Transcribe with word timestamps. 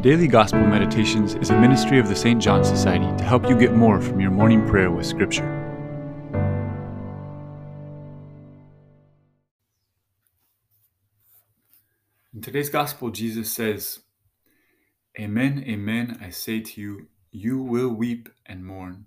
Daily 0.00 0.28
Gospel 0.28 0.60
Meditations 0.60 1.34
is 1.34 1.50
a 1.50 1.60
ministry 1.60 1.98
of 1.98 2.06
the 2.06 2.14
St. 2.14 2.40
John 2.40 2.64
Society 2.64 3.04
to 3.16 3.24
help 3.24 3.48
you 3.48 3.58
get 3.58 3.74
more 3.74 4.00
from 4.00 4.20
your 4.20 4.30
morning 4.30 4.64
prayer 4.68 4.92
with 4.92 5.04
Scripture. 5.04 5.42
In 12.32 12.40
today's 12.40 12.70
Gospel, 12.70 13.10
Jesus 13.10 13.50
says, 13.50 13.98
Amen, 15.18 15.64
amen, 15.66 16.20
I 16.22 16.30
say 16.30 16.60
to 16.60 16.80
you, 16.80 17.08
you 17.32 17.60
will 17.60 17.88
weep 17.88 18.28
and 18.46 18.64
mourn 18.64 19.06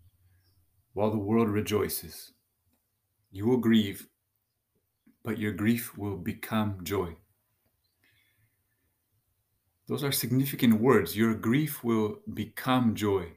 while 0.92 1.10
the 1.10 1.18
world 1.18 1.48
rejoices. 1.48 2.34
You 3.32 3.48
will 3.48 3.60
grieve, 3.60 4.08
but 5.24 5.38
your 5.38 5.54
grief 5.54 5.98
will 5.98 6.18
become 6.18 6.80
joy. 6.84 7.16
Those 9.92 10.06
are 10.06 10.12
significant 10.14 10.80
words. 10.80 11.18
Your 11.18 11.34
grief 11.36 11.84
will 11.84 12.22
become 12.34 12.96
joy. 12.96 13.34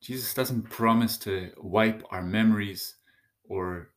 Jesus 0.00 0.32
doesn't 0.32 0.70
promise 0.70 1.18
to 1.18 1.50
wipe 1.56 2.04
our 2.12 2.22
memories 2.22 2.94
or 3.48 3.90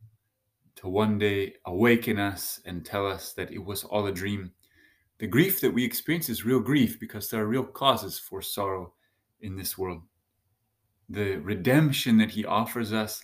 to 0.77 0.87
one 0.87 1.19
day 1.19 1.53
awaken 1.67 2.17
us 2.17 2.59
and 2.65 2.83
tell 2.83 3.05
us 3.05 3.33
that 3.33 3.51
it 3.51 3.63
was 3.63 3.83
all 3.83 4.07
a 4.07 4.11
dream. 4.11 4.53
The 5.19 5.27
grief 5.27 5.61
that 5.61 5.71
we 5.71 5.85
experience 5.85 6.29
is 6.29 6.43
real 6.43 6.61
grief 6.61 6.99
because 6.99 7.29
there 7.29 7.43
are 7.43 7.47
real 7.47 7.65
causes 7.65 8.17
for 8.17 8.41
sorrow 8.41 8.93
in 9.41 9.55
this 9.55 9.77
world. 9.77 10.01
The 11.09 11.35
redemption 11.35 12.17
that 12.17 12.31
he 12.31 12.43
offers 12.43 12.91
us 12.91 13.23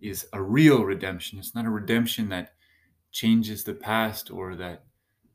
is 0.00 0.26
a 0.32 0.40
real 0.40 0.84
redemption. 0.84 1.38
It's 1.38 1.54
not 1.54 1.66
a 1.66 1.70
redemption 1.70 2.30
that 2.30 2.54
changes 3.12 3.62
the 3.62 3.74
past 3.74 4.30
or 4.30 4.56
that 4.56 4.84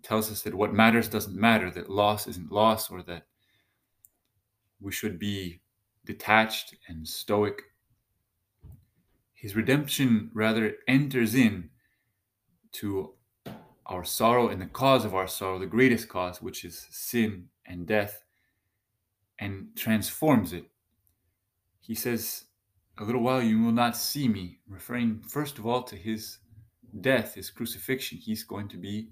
tells 0.04 0.32
us 0.32 0.42
that 0.44 0.56
what 0.56 0.74
matters 0.74 1.08
doesn't 1.08 1.36
matter, 1.36 1.70
that 1.72 1.90
loss 1.90 2.28
isn't 2.28 2.52
loss, 2.52 2.90
or 2.90 3.02
that 3.04 3.24
we 4.80 4.92
should 4.92 5.20
be 5.20 5.62
detached 6.06 6.76
and 6.88 7.08
stoic. 7.08 7.64
His 9.34 9.56
redemption 9.56 10.32
rather 10.34 10.76
enters 10.88 11.36
in 11.36 11.70
to 12.74 13.14
our 13.86 14.04
sorrow 14.04 14.50
and 14.50 14.62
the 14.62 14.68
cause 14.68 15.06
of 15.06 15.16
our 15.16 15.28
sorrow, 15.28 15.60
the 15.60 15.66
greatest 15.66 16.08
cause, 16.10 16.42
which 16.42 16.64
is 16.64 16.88
sin 16.92 17.48
and 17.66 17.88
death, 17.88 18.24
and 19.40 19.68
transforms 19.76 20.54
it. 20.54 20.66
He 21.80 21.96
says, 21.96 22.46
A 23.00 23.04
little 23.04 23.22
while 23.22 23.42
you 23.42 23.62
will 23.62 23.72
not 23.72 23.98
see 23.98 24.28
me, 24.28 24.60
referring 24.68 25.22
first 25.22 25.58
of 25.58 25.66
all 25.66 25.84
to 25.84 25.96
his 25.96 26.38
death, 27.02 27.36
his 27.36 27.50
crucifixion. 27.50 28.18
He's 28.18 28.44
going 28.44 28.68
to 28.70 28.78
be 28.78 29.10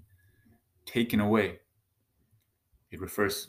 taken 0.88 1.20
away. 1.20 1.60
It 2.90 3.00
refers 3.00 3.48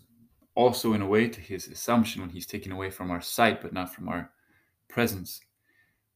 also, 0.55 0.93
in 0.93 1.01
a 1.01 1.07
way, 1.07 1.29
to 1.29 1.39
his 1.39 1.67
assumption 1.67 2.21
when 2.21 2.31
he's 2.31 2.45
taken 2.45 2.71
away 2.71 2.89
from 2.89 3.09
our 3.09 3.21
sight, 3.21 3.61
but 3.61 3.73
not 3.73 3.93
from 3.93 4.09
our 4.09 4.31
presence. 4.89 5.39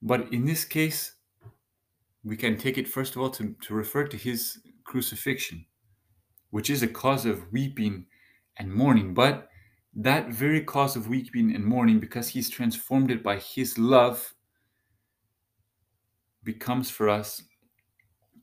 But 0.02 0.34
in 0.34 0.46
this 0.46 0.66
case, 0.66 1.14
we 2.24 2.36
can 2.36 2.58
take 2.58 2.78
it, 2.78 2.88
first 2.88 3.16
of 3.16 3.22
all, 3.22 3.30
to, 3.32 3.56
to 3.62 3.74
refer 3.74 4.06
to 4.08 4.18
his 4.18 4.60
crucifixion, 4.84 5.66
which 6.50 6.70
is 6.70 6.84
a 6.84 6.88
cause 6.88 7.26
of 7.26 7.52
weeping 7.54 8.06
and 8.58 8.74
mourning. 8.74 9.14
But 9.14 9.50
that 9.96 10.30
very 10.30 10.62
cause 10.62 10.98
of 10.98 11.08
weeping 11.08 11.56
and 11.56 11.64
mourning, 11.64 12.00
because 12.00 12.28
he's 12.28 12.50
transformed 12.50 13.12
it 13.12 13.24
by 13.24 13.38
his 13.38 13.78
love, 13.78 14.34
becomes 16.44 16.90
for 16.90 17.08
us 17.08 17.42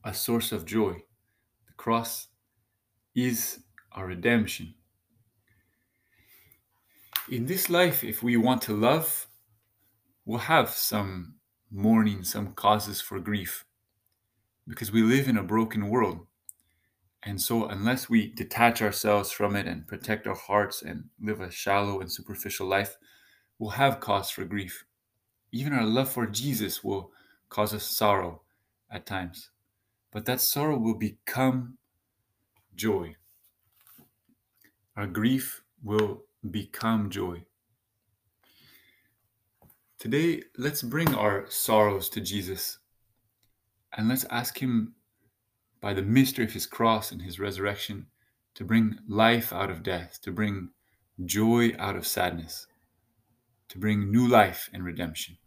a 0.03 0.13
source 0.13 0.51
of 0.51 0.65
joy. 0.65 0.93
The 1.67 1.73
cross 1.77 2.27
is 3.15 3.59
our 3.91 4.07
redemption. 4.07 4.73
In 7.29 7.45
this 7.45 7.69
life, 7.69 8.03
if 8.03 8.23
we 8.23 8.37
want 8.37 8.61
to 8.63 8.73
love, 8.73 9.27
we'll 10.25 10.39
have 10.39 10.69
some 10.69 11.35
mourning, 11.71 12.23
some 12.23 12.53
causes 12.53 13.01
for 13.01 13.19
grief, 13.19 13.65
because 14.67 14.91
we 14.91 15.01
live 15.01 15.27
in 15.27 15.37
a 15.37 15.43
broken 15.43 15.89
world. 15.89 16.25
And 17.23 17.39
so, 17.39 17.67
unless 17.67 18.09
we 18.09 18.33
detach 18.33 18.81
ourselves 18.81 19.31
from 19.31 19.55
it 19.55 19.67
and 19.67 19.87
protect 19.87 20.25
our 20.25 20.35
hearts 20.35 20.81
and 20.81 21.05
live 21.21 21.39
a 21.39 21.51
shallow 21.51 21.99
and 21.99 22.11
superficial 22.11 22.67
life, 22.67 22.97
we'll 23.59 23.71
have 23.71 23.99
cause 23.99 24.31
for 24.31 24.43
grief. 24.43 24.85
Even 25.51 25.73
our 25.73 25.85
love 25.85 26.09
for 26.09 26.25
Jesus 26.25 26.83
will 26.83 27.11
cause 27.49 27.73
us 27.73 27.83
sorrow 27.83 28.41
at 28.89 29.05
times. 29.05 29.51
But 30.11 30.25
that 30.25 30.41
sorrow 30.41 30.77
will 30.77 30.97
become 30.97 31.77
joy. 32.75 33.15
Our 34.95 35.07
grief 35.07 35.63
will 35.83 36.23
become 36.49 37.09
joy. 37.09 37.43
Today, 39.99 40.43
let's 40.57 40.81
bring 40.81 41.13
our 41.13 41.45
sorrows 41.49 42.09
to 42.09 42.21
Jesus 42.21 42.79
and 43.95 44.07
let's 44.07 44.25
ask 44.29 44.57
Him, 44.57 44.95
by 45.79 45.93
the 45.93 46.01
mystery 46.01 46.45
of 46.45 46.53
His 46.53 46.65
cross 46.65 47.11
and 47.11 47.21
His 47.21 47.39
resurrection, 47.39 48.07
to 48.55 48.63
bring 48.63 48.97
life 49.07 49.51
out 49.51 49.69
of 49.69 49.83
death, 49.83 50.19
to 50.23 50.31
bring 50.31 50.69
joy 51.25 51.71
out 51.77 51.95
of 51.95 52.07
sadness, 52.07 52.67
to 53.69 53.77
bring 53.77 54.11
new 54.11 54.27
life 54.27 54.69
and 54.73 54.83
redemption. 54.83 55.37